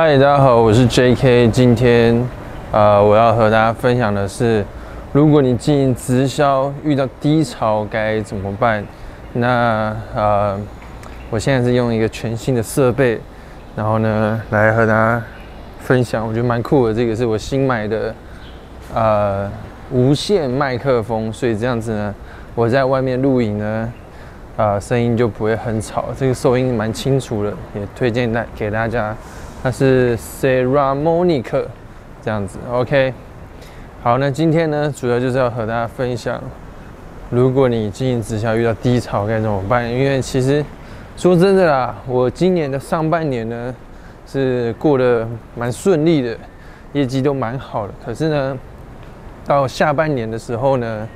[0.00, 1.48] 嗨，大家好，我是 J.K。
[1.48, 2.24] 今天，
[2.70, 4.64] 呃，我要和大家分享的是，
[5.12, 8.86] 如果你经营直销遇到低潮该怎么办？
[9.32, 10.56] 那呃，
[11.30, 13.20] 我现在是用一个全新的设备，
[13.74, 15.20] 然后呢，来和大家
[15.80, 16.94] 分享，我觉得蛮酷的。
[16.94, 18.14] 这个是我新买的，
[18.94, 19.50] 呃，
[19.90, 22.14] 无线麦克风，所以这样子呢，
[22.54, 23.92] 我在外面录影呢，
[24.56, 29.12] 啊，声音就不会很吵，这个收音蛮清楚的，也推荐大给大家。
[29.60, 31.64] 它是 Ceramonic
[32.22, 33.12] 这样子，OK。
[34.02, 36.40] 好，那今天呢，主要就是要和大家分享，
[37.28, 39.90] 如果你经营直销遇到低潮该怎么办？
[39.90, 40.64] 因为其实
[41.16, 43.74] 说真的啦，我今年的上半年呢
[44.28, 46.38] 是过得蛮顺利的，
[46.92, 47.92] 业绩都蛮好的。
[48.06, 48.56] 可是呢，
[49.44, 51.06] 到下半年的时候呢，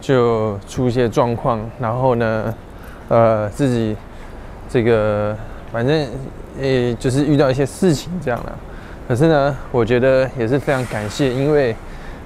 [0.00, 2.54] 就出一些状况，然后呢，
[3.10, 3.94] 呃，自己
[4.70, 5.36] 这个
[5.70, 6.08] 反正。
[6.60, 8.52] 诶，就是遇到一些事情这样了。
[9.08, 11.74] 可是呢，我觉得也是非常感谢，因为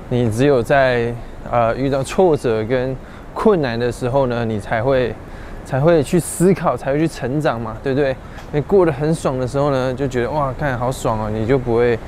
[0.09, 1.13] 你只有在
[1.51, 2.95] 呃遇到挫折跟
[3.35, 5.15] 困难的时候呢，你才会
[5.65, 8.15] 才会去思考，才会去成长嘛，对不对？
[8.53, 11.99] 你过得很爽的时候呢，就觉得哇，看好爽哦，你就不会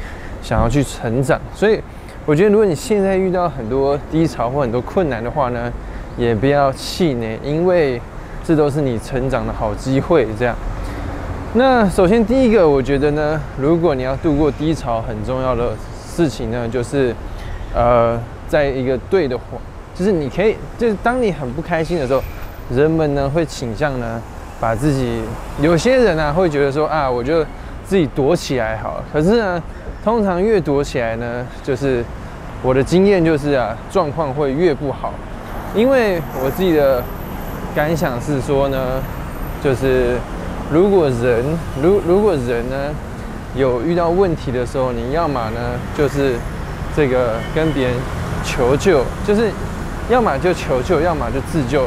[0.42, 1.40] 想要去成长。
[1.54, 1.80] 所以
[2.24, 5.72] 我觉得，如果你现在遇到很多低潮或很多困难的话呢，
[6.16, 8.00] 也不要气馁，因为
[8.44, 10.26] 这都是你成长的好机会。
[10.38, 10.54] 这样。
[11.54, 15.72] 那首先第一个，我觉得呢，如果你要度过低潮，很重要的
[16.06, 17.14] 事情呢，就是，
[17.74, 19.58] 呃，在一个对的环，
[19.94, 22.22] 就是你可以，就是当你很不开心的时候，
[22.70, 24.20] 人们呢会倾向呢，
[24.60, 25.22] 把自己，
[25.62, 27.42] 有些人呢会觉得说啊，我就
[27.82, 29.04] 自己躲起来好了。
[29.10, 29.62] 可是呢，
[30.04, 32.04] 通常越躲起来呢，就是
[32.62, 35.14] 我的经验就是啊，状况会越不好。
[35.74, 37.02] 因为我自己的
[37.74, 38.78] 感想是说呢，
[39.64, 40.18] 就是。
[40.70, 41.42] 如果人
[41.82, 42.76] 如如果人呢
[43.54, 45.60] 有遇到问题的时候，你要么呢
[45.96, 46.34] 就是
[46.94, 47.94] 这个跟别人
[48.44, 49.50] 求救，就是
[50.10, 51.86] 要么就求救，要么就自救。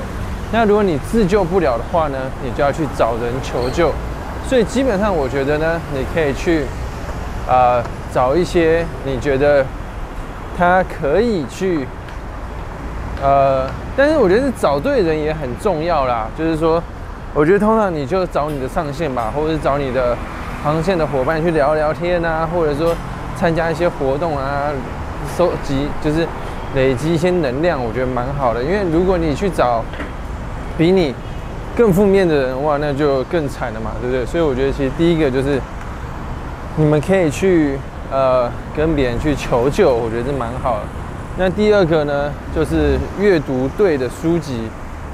[0.52, 3.92] 那如果你自救不了的话呢，你就要去找人求救。
[4.50, 6.66] 所以基本上我觉得呢，你可以去
[7.48, 9.64] 啊找一些你觉得
[10.58, 11.86] 他可以去
[13.22, 16.82] 呃，但是我觉得找对人也很重要啦，就是说。
[17.34, 20.18] 我觉得通常你就找你的上线吧，或者是找你的
[20.62, 22.94] 航线的伙伴去聊聊天啊，或者说
[23.38, 24.70] 参加一些活动啊，
[25.38, 26.28] 收集就是
[26.76, 28.62] 累积一些能量，我觉得蛮好的。
[28.62, 29.82] 因为如果你去找
[30.78, 31.16] 比你
[31.74, 34.26] 更负面的人，哇，那就更惨了嘛，对不对？
[34.26, 35.58] 所以我觉得其实第一个就是
[36.76, 37.78] 你们可以去
[38.12, 40.82] 呃跟别人去求救，我觉得是蛮好的。
[41.38, 44.68] 那第二个呢，就是阅读对的书籍。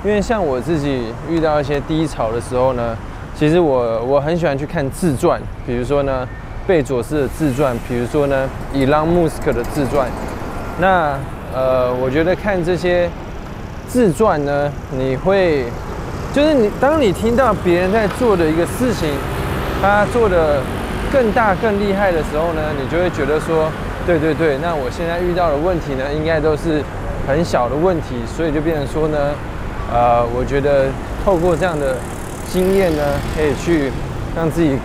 [0.03, 2.96] 因为像我自己遇到一些低潮的时候呢，
[3.35, 6.25] 其实我我很喜欢去看自传，比如说呢
[6.68, 10.08] 贝佐斯的自传，比如说呢伊朗穆斯克的自传。
[10.80, 11.18] 那
[11.53, 13.09] 呃，我觉得看这些
[13.88, 15.66] 自传呢，你会
[16.31, 19.09] 就是你当你听到别人在做的一个事情，
[19.81, 20.62] 他做的
[21.12, 23.68] 更大更厉害的时候呢，你就会觉得说，
[24.06, 26.84] 对对对，那我现在遇到的问题呢，应该都是
[27.28, 29.18] 很小的问题，所以就变成说呢。
[29.91, 30.87] 呃，我觉得
[31.23, 31.95] 透过这样的
[32.51, 33.03] 经验呢，
[33.35, 33.89] 可以去
[34.35, 34.77] 让自己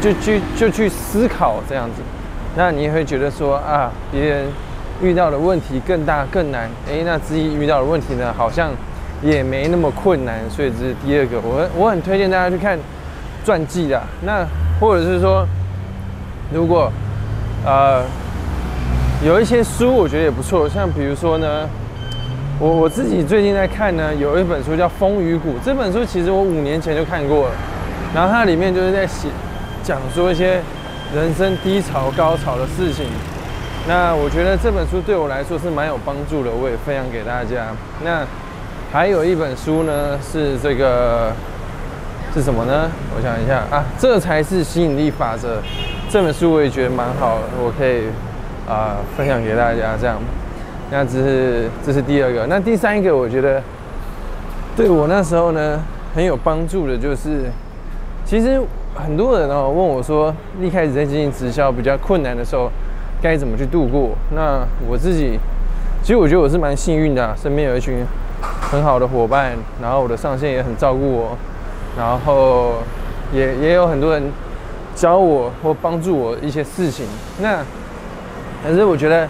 [0.00, 2.00] 就去就去思考这样子，
[2.56, 4.46] 那你也会觉得说啊，别人
[5.02, 8.70] 遇到的问题更大更难，哎，那自己遇到的问题呢，好像
[9.22, 12.78] 也没那么困难，所以这是第二个，我我很推荐大家去看
[13.44, 14.46] 传记的，那
[14.78, 15.44] 或者是说，
[16.54, 16.92] 如果
[17.64, 18.04] 呃
[19.24, 21.68] 有一些书，我觉得也不错，像比如说呢。
[22.62, 25.48] 我我自己最近在看呢，有一本书叫《风雨谷》。
[25.64, 27.54] 这本书其实我五年前就看过了，
[28.14, 29.26] 然后它里面就是在写
[29.82, 30.60] 讲说一些
[31.12, 33.06] 人生低潮高潮的事情。
[33.88, 37.74] 那我觉得这本书对我来说是蛮有帮助的，我也分享给大家。
[38.04, 38.24] 那
[38.92, 41.32] 还有一本书呢，是这个
[42.32, 42.88] 是什么呢？
[43.16, 45.60] 我想一下啊，这才是吸引力法则。
[46.08, 48.04] 这本书我也觉得蛮好，我可以
[48.68, 50.16] 啊分享给大家这样。
[50.92, 52.46] 那这是这是第二个。
[52.46, 53.62] 那第三一个，我觉得
[54.76, 55.80] 对我那时候呢
[56.14, 57.50] 很有帮助的，就是
[58.26, 58.60] 其实
[58.94, 62.70] 很多人哦问我说，一开始在进行直销比较困难的时候，
[63.22, 64.10] 该怎么去度过？
[64.36, 65.38] 那我自己
[66.02, 68.04] 其实我觉得我是蛮幸运的，身边有一群
[68.70, 71.38] 很好的伙伴，然后我的上线也很照顾我，
[71.98, 72.74] 然后
[73.32, 74.22] 也也有很多人。
[74.94, 77.06] 教我或帮助我一些事情，
[77.40, 77.64] 那
[78.62, 79.26] 可是我觉得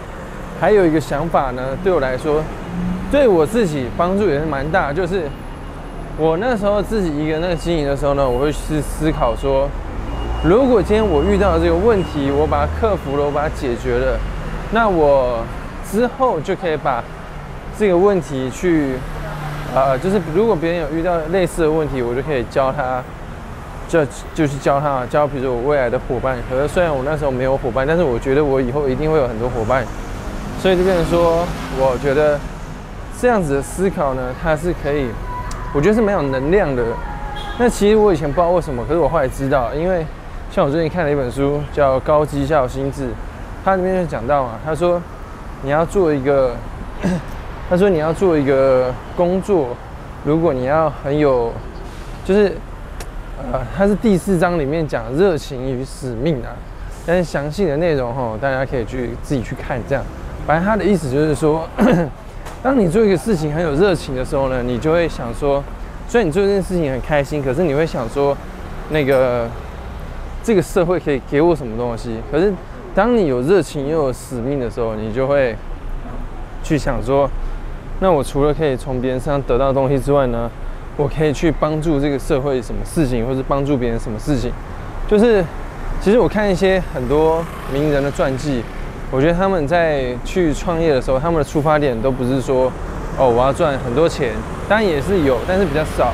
[0.63, 2.41] 还有一个想法呢，对我来说，
[3.11, 4.93] 对我自己帮助也是蛮大。
[4.93, 5.23] 就是
[6.17, 9.67] 我那时候自己一个那个经营的时候呢，我会去思考说，
[10.41, 14.17] 如果今天我遇到这个问题，我把它克服了，我把它解决了，
[14.71, 15.43] 那我
[15.91, 17.03] 之后就可以把
[17.77, 18.93] 这个问题去，
[19.75, 23.03] 呃，就是如果别人有遇到类似的问题，我就可以教他。
[23.89, 23.99] 就
[24.33, 26.37] 就去教他，教比如说我未来的伙伴。
[26.49, 29.85] 可是虽然我那时候没有伙伴，但是我觉得我以后一定会有很多伙伴。
[30.63, 31.45] 所以就变成说，
[31.77, 32.39] 我觉得
[33.19, 35.09] 这样子的思考呢，它是可以，
[35.75, 36.81] 我觉得是蛮有能量的。
[37.59, 40.05] 那其实我以前不知道为什么，可是我后来知道，因为
[40.49, 43.07] 像我最近看了一本书叫《高绩效心智》，
[43.65, 45.01] 它里面就讲到嘛，他说
[45.63, 46.55] 你要做一个，
[47.69, 49.75] 他说你要做一个工作，
[50.23, 51.51] 如果你要很有，
[52.23, 52.55] 就是。
[53.51, 56.55] 呃，它是第四章里面讲热情与使命啊，
[57.05, 59.81] 但是详细的内容哈，大家可以去自己去看。
[59.89, 60.05] 这样，
[60.45, 61.67] 反正他的意思就是说，
[62.61, 65.63] 当你做一个事情很有热情的时候呢，你就会想说，
[66.07, 68.35] 虽然你做这件事情很开心，可是你会想说，
[68.89, 69.47] 那个
[70.43, 72.17] 这个社会可以给我什么东西？
[72.31, 72.53] 可是
[72.93, 75.55] 当你有热情又有使命的时候，你就会
[76.63, 77.29] 去想说，
[77.99, 80.49] 那我除了可以从别人身上得到东西之外呢？
[80.95, 84.51] 我可以去帮助这个社会什么事情，或是帮助别人什么事情，
[85.07, 85.43] 就是
[85.99, 87.43] 其实我看一些很多
[87.73, 88.63] 名人的传记，
[89.13, 92.71] 我觉得他们在去创业的时候，他们的出发点都不是说
[93.15, 94.31] 哦我要赚很多钱，
[94.67, 96.11] 当然也是有，但是比较少，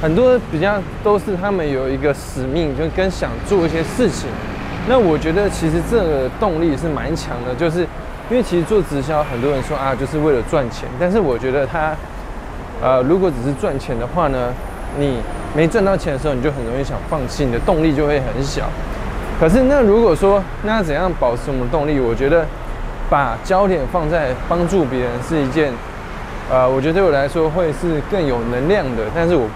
[0.00, 4.28] 很多比较都是他们有一个使命，就跟想做一些事情。
[4.88, 7.80] 那我觉得其实这个动力是蛮强的，就是
[8.30, 11.92] 因为其实做直销，很多人说啊就是为了赚钱，但是我觉得他。
[12.80, 14.54] 呃，如果只是赚钱的话呢，
[14.96, 15.16] 你
[15.52, 18.70] 没赚到钱的时候，你就很容易想放弃，你的动力就会很小。
[19.38, 22.00] 可是那如果说，那怎样保持我们的动力？
[22.00, 22.44] 我觉得
[23.08, 25.72] 把焦点放在帮助别人是一件，
[26.50, 29.04] 呃，我觉得对我来说会是更有能量的。
[29.14, 29.46] 但是我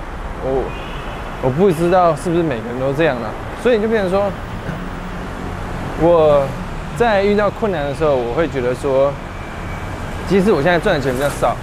[0.45, 0.63] 我
[1.43, 3.29] 我不知道是不是每个人都这样了，
[3.61, 4.31] 所以就变成说，
[6.01, 6.47] 我
[6.97, 9.13] 在遇到困难的时候，我会觉得说，
[10.29, 11.57] 即使我现在赚的钱比较少。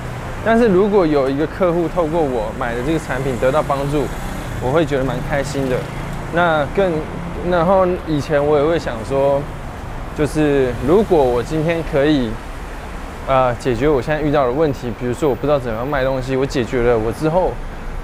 [0.44, 4.04] 但是如果有一个客户透过我买的这个产品得到帮助，
[4.62, 5.78] 我会觉得蛮开心的。
[6.34, 6.92] 那更，
[7.50, 9.42] 然后以前我也会想说，
[10.18, 12.30] 就是如果我今天可以，
[13.28, 17.52] 啊，解决我现在遇到的问题，比如说我不知道怎么样卖东西，我解决了，我之后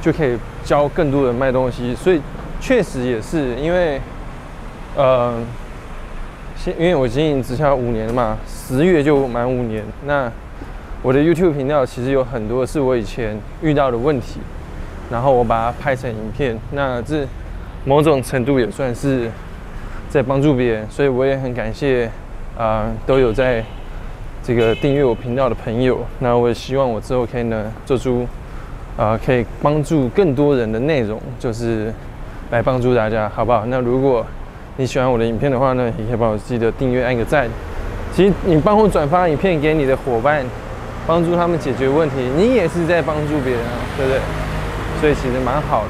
[0.01, 1.95] 就可以教更多人卖东西。
[1.95, 2.21] 所以
[2.59, 3.99] 确实也是因为，
[4.95, 5.33] 呃，
[6.55, 10.31] 先因为我经营直销五年嘛，十月就满五年，那。
[11.03, 14.39] 我的 YouTube 频道其实有很多是我以前遇到的问题，
[15.11, 17.27] 然后我把它拍成影片，那这
[17.85, 19.29] 某种程度也算是
[20.09, 22.09] 在帮助别人，所以我也很感谢
[22.57, 23.63] 啊都有在
[24.43, 25.99] 这个订阅我频道的朋友。
[26.19, 28.27] 那我也希望我之后可以呢做出
[28.97, 31.93] 啊可以帮助更多人的内容，就是
[32.51, 33.65] 来帮助大家，好不好？
[33.67, 34.25] 那如果
[34.77, 37.47] 你喜欢我的影片的话呢，也可以帮我记得订阅按个赞。
[38.13, 40.45] 其实你帮我转发影片给你的伙伴。
[41.07, 44.19] 帮助他们解决问题，你也是在帮助别人啊，对不对？
[44.99, 45.89] 所以其实蛮好的。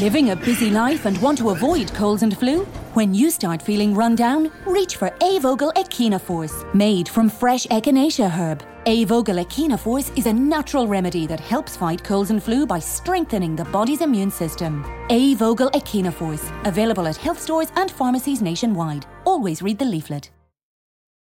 [0.00, 2.64] Living a busy life and want to avoid colds and flu?
[2.94, 8.64] When you start feeling run down, reach for Avogel Echinaforce, made from fresh echinacea herb.
[8.86, 13.66] Avogel Echinaforce is a natural remedy that helps fight colds and flu by strengthening the
[13.66, 14.82] body's immune system.
[15.10, 19.04] Avogel Echinaforce, available at health stores and pharmacies nationwide.
[19.26, 20.30] Always read the leaflet.